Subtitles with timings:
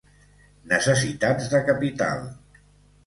[0.71, 2.29] Necessitats de capital.